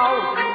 [0.00, 0.49] 好。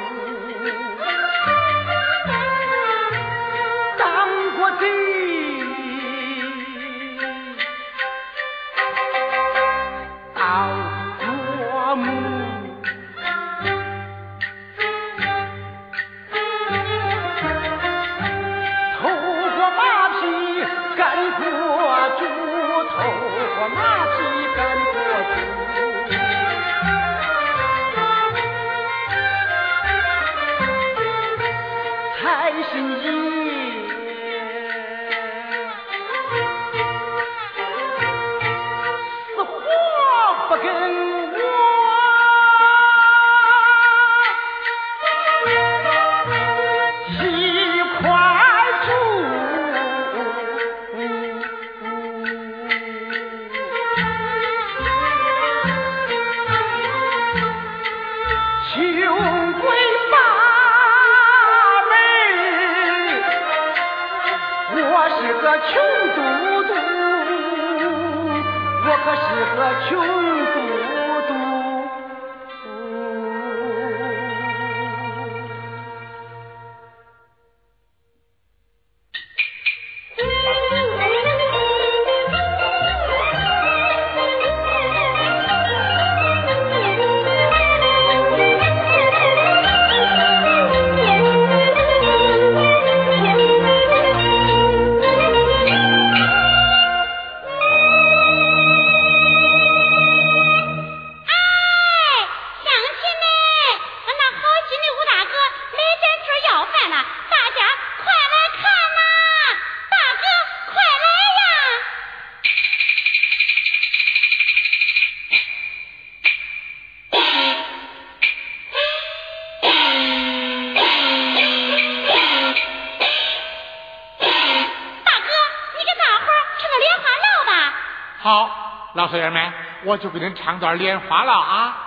[129.06, 129.52] 老少爷们，
[129.84, 131.85] 我就给您唱段莲花了啊！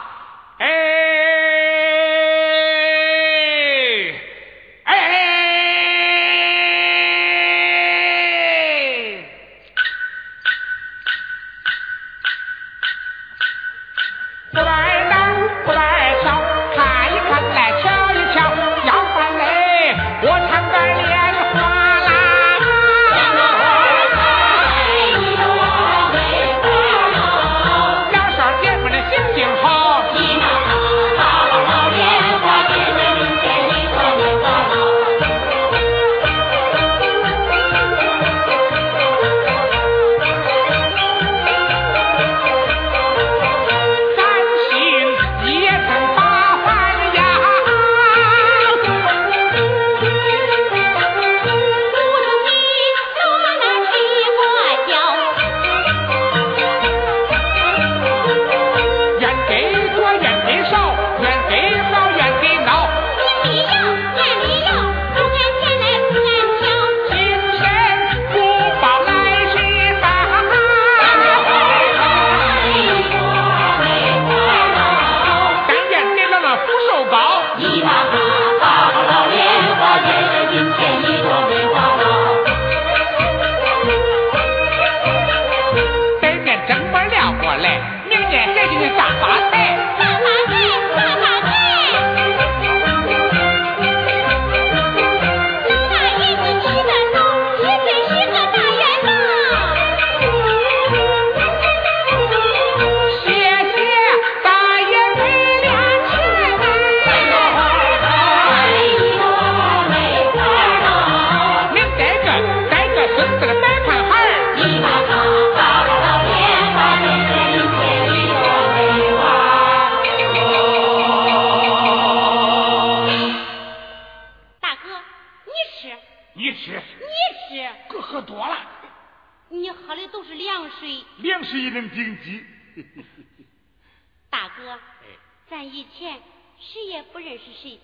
[137.11, 137.79] 不认识谁，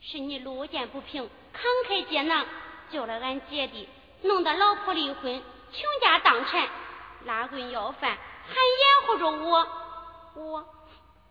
[0.00, 2.46] 是你路见不平，慷慨解囊，
[2.90, 3.88] 救了俺姐弟，
[4.22, 5.42] 弄得老婆离婚，
[5.72, 6.68] 倾家荡产，
[7.24, 8.16] 拉棍要饭，
[8.46, 9.66] 还掩护着我，
[10.36, 10.64] 我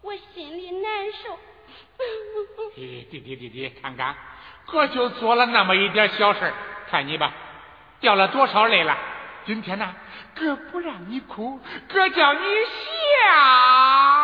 [0.01, 1.39] 我心里难受。
[2.75, 4.15] 弟弟弟弟，看看，
[4.65, 6.53] 哥就做了那么一点小事
[6.89, 7.33] 看你吧，
[7.99, 8.97] 掉了多少泪了。
[9.45, 9.95] 今天呢，
[10.35, 12.39] 哥不让你哭，哥叫你。
[12.39, 14.16] 笑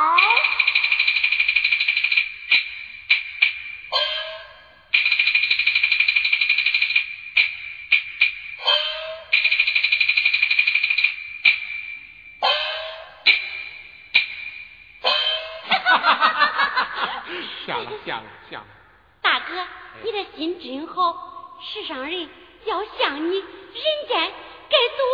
[20.36, 22.28] 心真好，世上人
[22.66, 24.32] 要像你，人间
[24.70, 25.06] 该多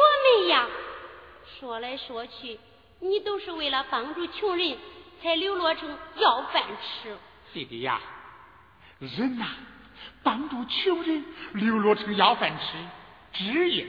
[0.41, 0.67] 美呀！
[1.59, 2.59] 说来说去，
[3.01, 4.77] 你都是为了帮助穷人
[5.21, 6.63] 才流落成要饭
[7.03, 7.17] 吃。
[7.53, 7.99] 弟弟呀，
[8.99, 9.45] 人呐，
[10.23, 13.85] 帮助穷人流落成要饭吃，职业；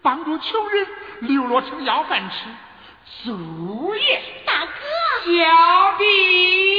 [0.00, 0.86] 帮助穷人
[1.22, 2.36] 流落成要饭吃，
[3.24, 4.22] 作业。
[4.46, 4.70] 大哥，
[5.24, 6.71] 小弟。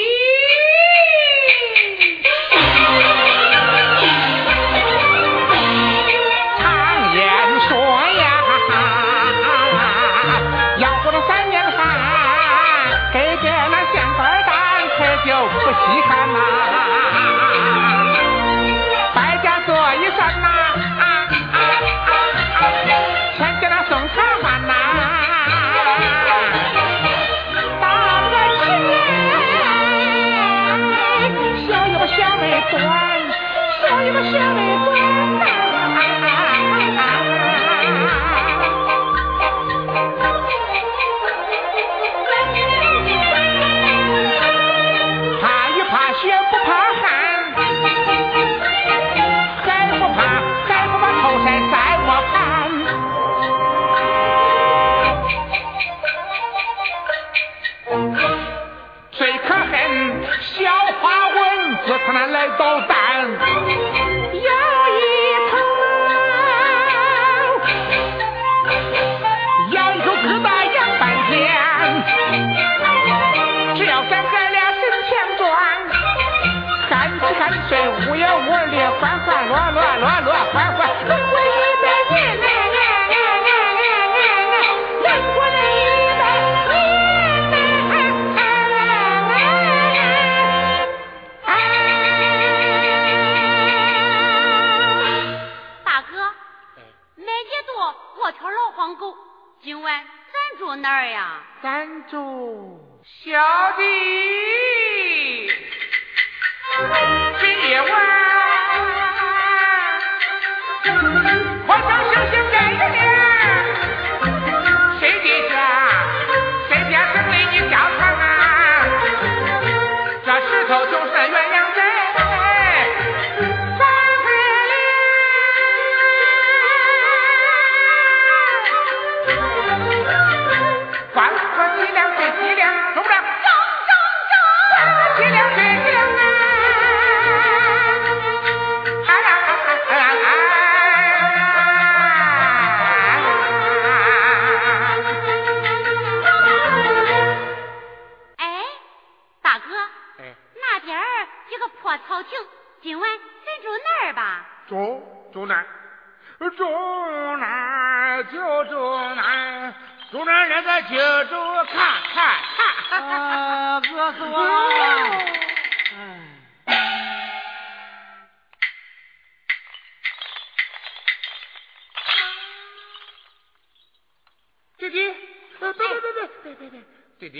[32.74, 32.90] 小妹短，
[33.81, 34.53] 小有小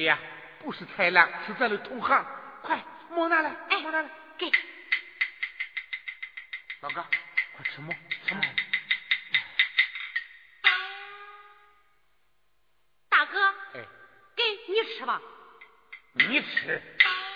[0.04, 0.20] 弟弟呀，
[0.60, 2.26] 不是豺狼，是咱的同行，
[2.62, 2.78] 快
[3.10, 4.52] 馍拿来，哎馍拿来，给，
[6.82, 7.06] 老哥，
[7.56, 7.96] 快吃馍，
[8.28, 8.44] 吃馍。
[13.08, 13.86] 大哥，哎，
[14.36, 15.22] 给你吃吧，
[16.12, 16.82] 你吃，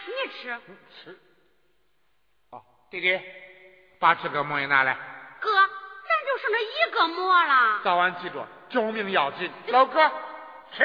[0.07, 0.59] 你吃。
[0.65, 1.17] 你吃。
[2.51, 3.17] 好，弟弟，
[3.97, 4.93] 把这个馍也拿来，
[5.39, 7.81] 哥，咱就剩这一个馍了。
[7.85, 9.49] 早晚记住，救命要紧。
[9.67, 10.11] 老哥，
[10.73, 10.83] 吃。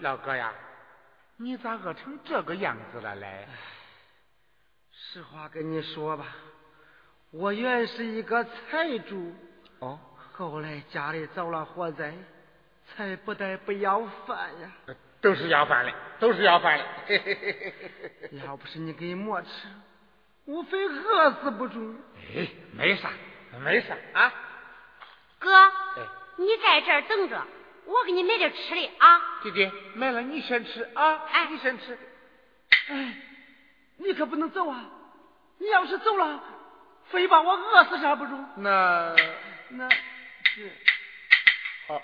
[0.00, 0.52] 老哥呀，
[1.36, 3.46] 你咋饿成这个样子了嘞？
[4.92, 6.26] 实话跟你说吧，
[7.30, 9.34] 我原是一个财主，
[9.80, 9.98] 哦，
[10.32, 12.14] 后来家里遭了火灾，
[12.86, 14.72] 才不得不要饭呀。
[15.20, 16.84] 都是要饭的，都是要饭的。
[18.44, 19.48] 要不是你给馍吃，
[20.46, 21.96] 我非饿死不中。
[22.34, 23.10] 哎，没啥，
[23.60, 24.32] 没啥啊。
[25.38, 25.72] 哥，
[26.36, 27.46] 你在这儿等着，
[27.84, 29.20] 我给你买点吃的啊。
[29.42, 31.22] 弟弟，买了你先吃啊。
[31.30, 31.98] 哎，你先吃。
[32.88, 33.14] 哎，
[33.98, 34.84] 你可不能走啊！
[35.58, 36.40] 你要是走了，
[37.06, 38.48] 非把我饿死啥不中。
[38.56, 39.14] 那
[39.70, 40.70] 那是。
[41.88, 42.02] 哦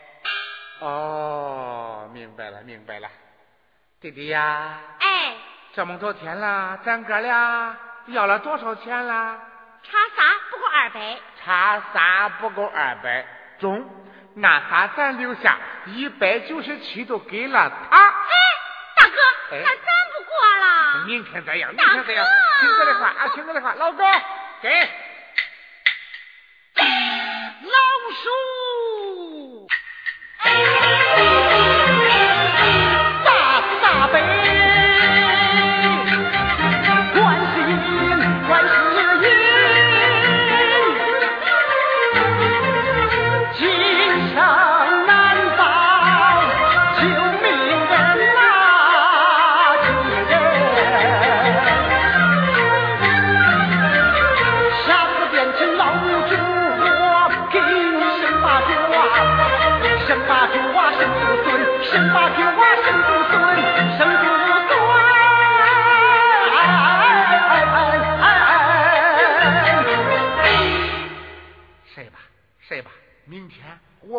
[0.80, 3.08] 哦，明白了，明白了。
[4.00, 4.80] 弟弟呀。
[4.98, 5.36] 哎。
[5.74, 9.38] 这么多天了，咱哥俩要了多少钱啦？
[9.84, 11.18] 差仨不够二百。
[11.44, 13.26] 差仨不够二百，
[13.58, 13.84] 中。
[14.34, 15.56] 那仨咱留下，
[15.86, 17.96] 一百九十七都给了他。
[17.96, 18.06] 哎，
[18.96, 19.16] 大哥，
[19.50, 21.04] 那咱不过了。
[21.06, 22.24] 明天再要，明天再要。
[22.60, 24.04] 听哥的话啊，听哥的话，老哥
[24.62, 24.88] 给。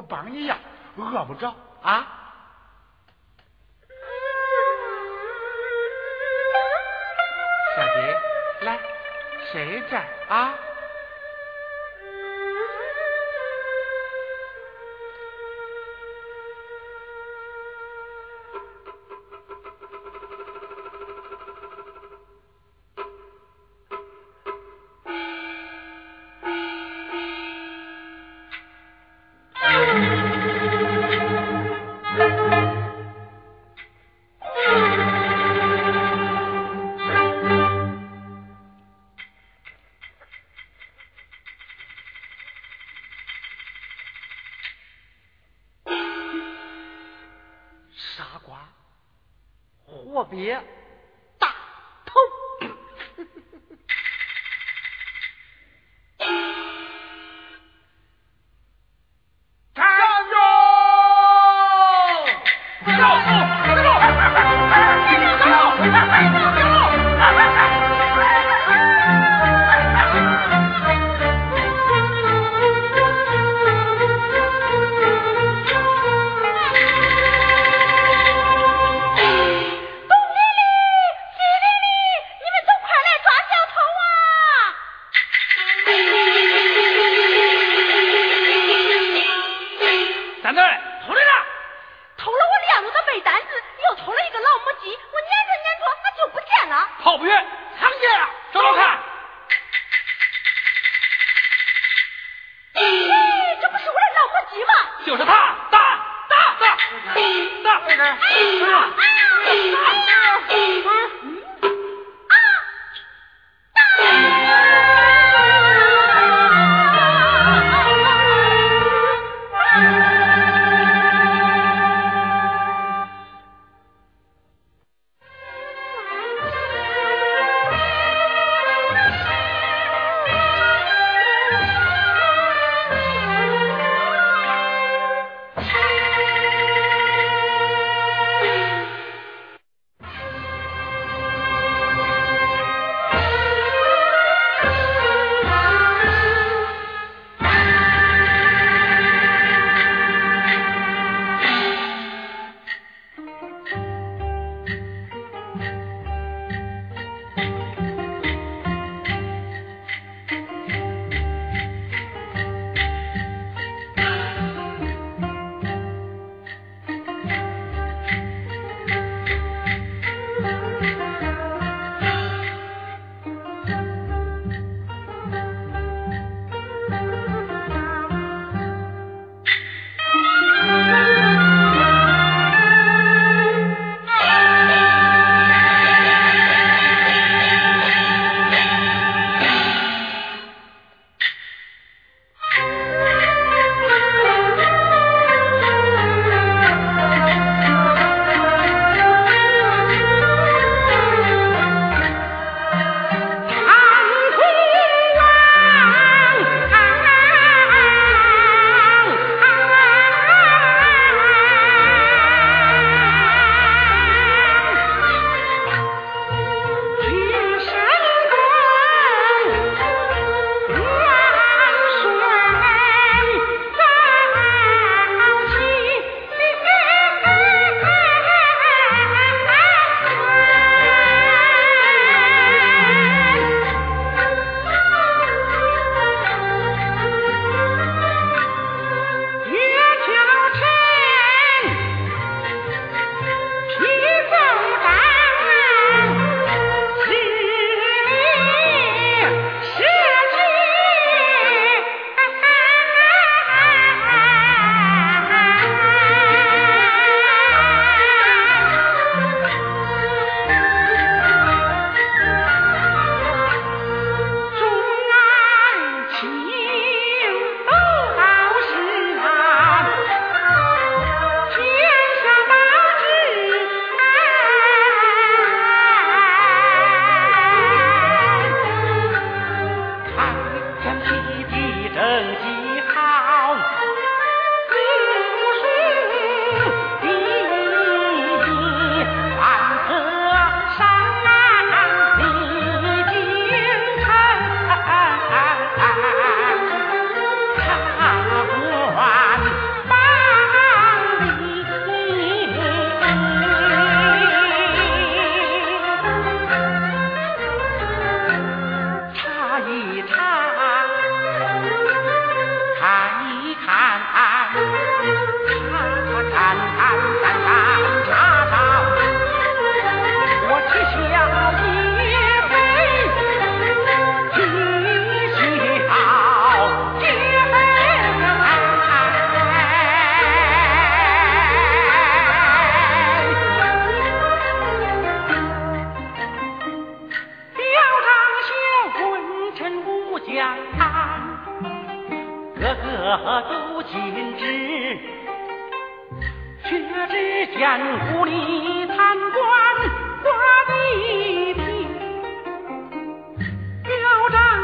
[0.04, 0.58] 我帮你呀，
[0.98, 2.06] 饿不着啊。
[7.78, 8.20] 小蝶，
[8.64, 8.80] 来，
[9.54, 10.54] 谁在啊？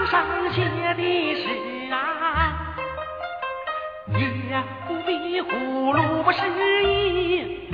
[0.09, 2.75] 上写的是啊，
[4.17, 4.19] 也
[4.87, 6.39] 不比葫芦不失
[6.83, 7.68] 意。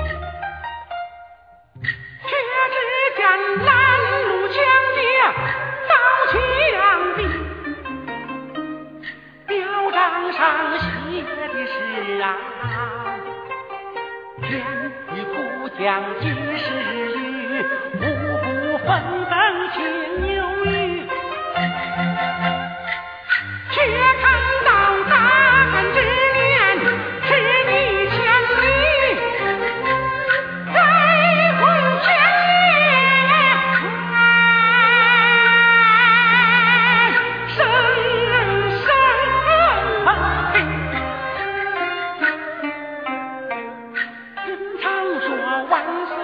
[45.69, 46.15] 万岁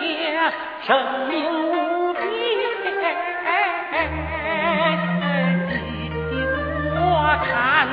[0.00, 0.52] 爷
[0.86, 1.34] 生命
[1.70, 2.24] 无边
[5.68, 5.74] 你
[6.30, 6.32] 依
[6.96, 7.02] 我
[7.44, 7.88] 看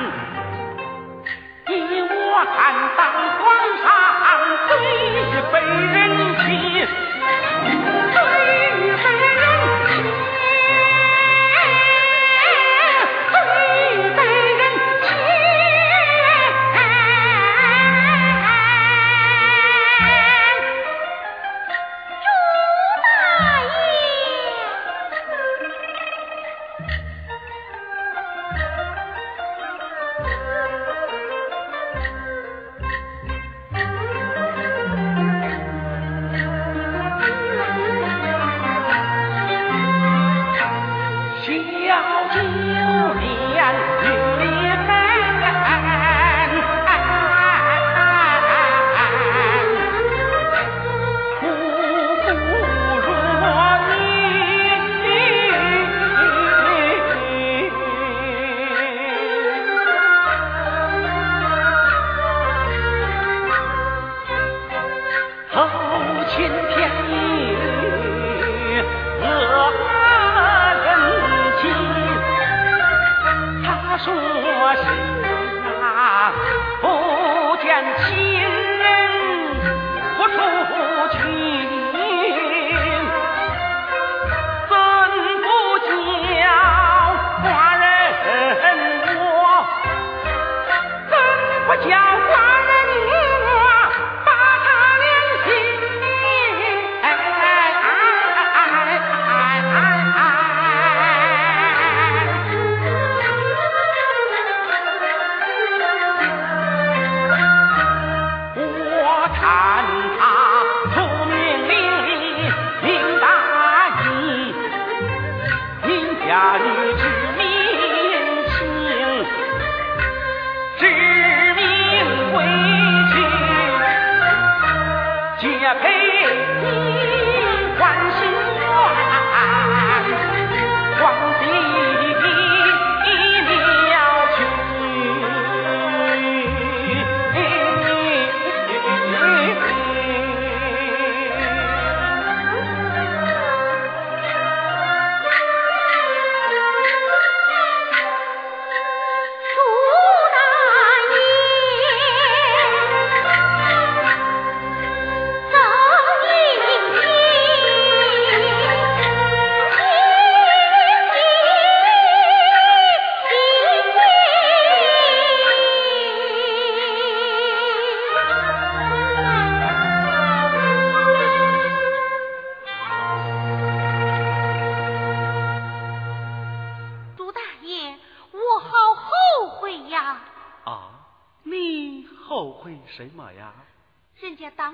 [1.66, 2.56] 你依我看
[2.96, 3.00] 当
[3.38, 3.42] 皇
[3.82, 3.84] 上
[4.68, 4.70] 最
[5.30, 5.54] 是被
[5.92, 6.01] 人。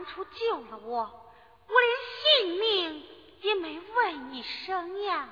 [0.09, 1.03] 出救了我，
[1.69, 3.07] 我连性命
[3.43, 5.29] 也没问一声呀。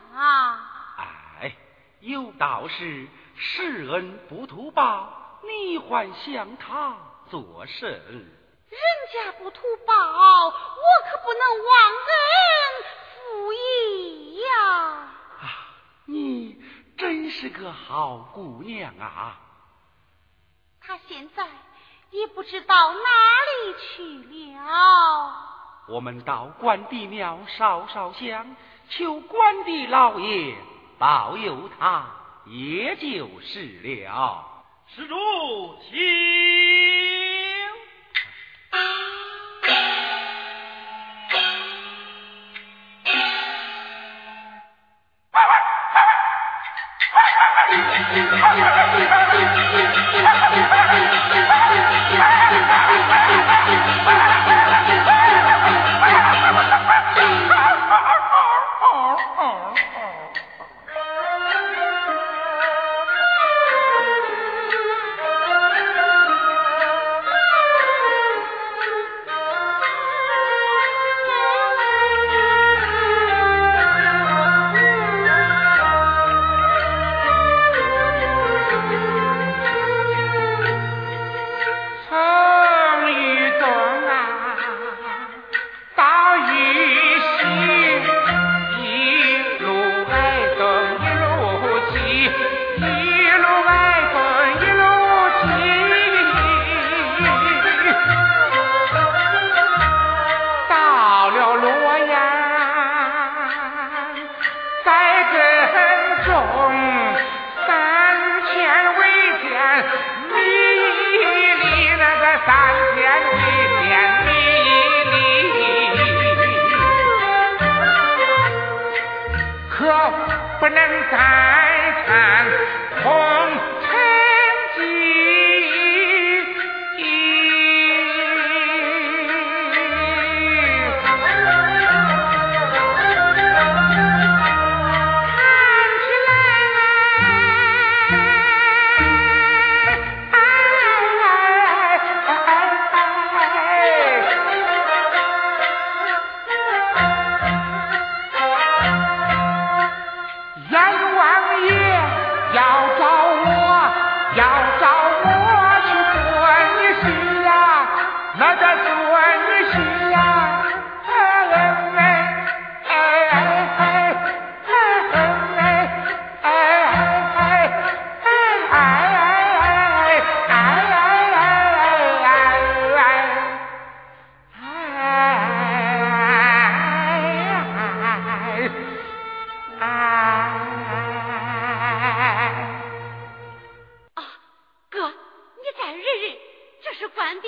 [1.41, 1.57] 哎，
[2.01, 6.97] 有道是，施恩不图报，你还向他
[7.31, 7.91] 做甚？
[7.91, 8.81] 人
[9.13, 12.15] 家不图报，我可不能忘恩
[13.15, 14.49] 负义呀。
[15.41, 15.45] 啊，
[16.07, 16.63] 你
[16.99, 19.41] 真是个好姑娘啊。
[20.81, 21.49] 她现在。
[22.11, 24.03] 也不知道哪里去
[24.55, 25.33] 了。
[25.89, 28.57] 我们到关帝庙烧烧香，
[28.89, 30.57] 求关帝老爷
[30.99, 32.07] 保佑他，
[32.47, 34.45] 也就是了。
[34.89, 35.15] 施主，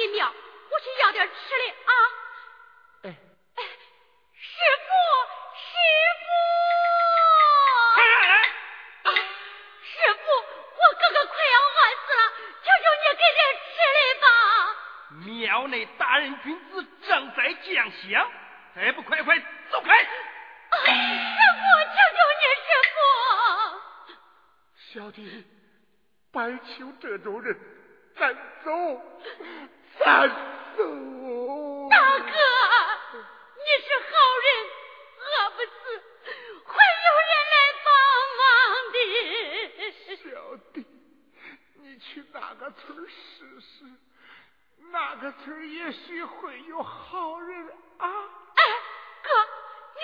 [0.08, 0.32] 一秒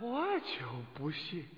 [0.00, 1.48] 我就不信，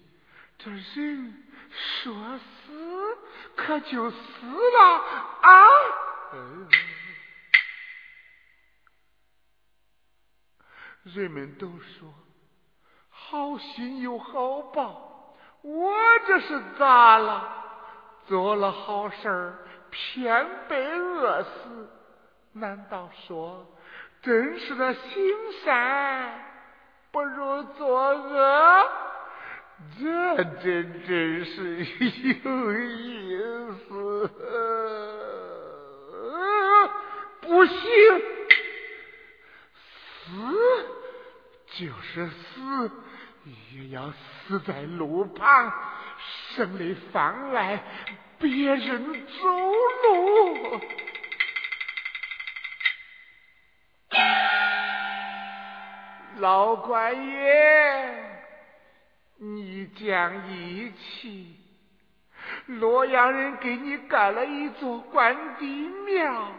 [0.59, 1.45] 这人
[1.77, 3.19] 说死
[3.57, 4.81] 可就死了
[5.43, 5.69] 啊！
[11.05, 12.15] 人们都说
[13.11, 15.93] 好心有好报，我
[16.27, 17.59] 这是咋了？
[18.29, 19.57] 做了好事
[19.91, 21.91] 偏被饿死，
[22.53, 23.67] 难道说
[24.23, 25.13] 真是那行
[25.65, 26.52] 善
[27.13, 28.89] 不如作恶？
[30.01, 31.85] 这真真是
[32.45, 33.37] 有意
[33.87, 34.31] 思。
[37.43, 37.75] 不行，
[40.25, 40.31] 死
[41.77, 42.91] 就是死，
[43.75, 44.11] 也要
[44.47, 45.71] 死在路旁，
[46.55, 47.85] 省得妨碍
[48.39, 49.49] 别人走
[50.05, 50.81] 路。
[56.39, 58.25] 老官爷，
[59.39, 61.57] 你讲义气，
[62.67, 66.53] 洛阳人给你盖了一座关帝庙，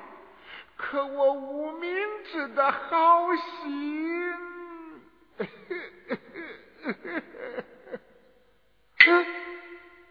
[0.77, 1.91] 可我无名
[2.31, 4.33] 指的好心，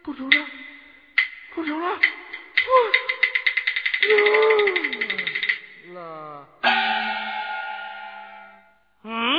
[0.03, 0.45] 不中了，
[1.55, 1.99] 不中了，
[5.87, 6.47] 我了。
[9.05, 9.32] 嗯，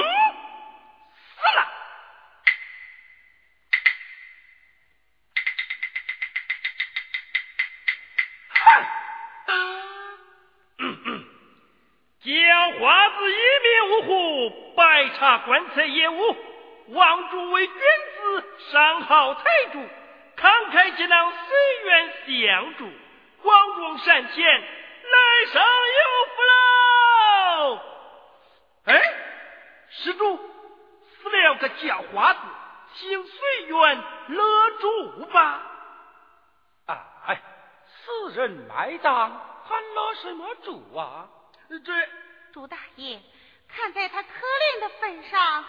[15.44, 16.36] 白茶棺材业务，
[16.88, 19.78] 望诸位君子上好财主，
[20.36, 22.90] 慷慨解囊，随缘相助，
[23.42, 27.80] 广种善前，来生有福喽！
[28.86, 29.20] 哎。
[29.96, 32.40] 施主死了个叫花子，
[32.94, 35.62] 请随缘勒住吧。
[37.26, 37.40] 哎，
[37.86, 39.30] 死人埋葬，
[39.68, 41.28] 还勒什么主啊？
[41.68, 42.08] 这
[42.52, 43.20] 朱大爷，
[43.76, 45.64] 看在他可怜的份上。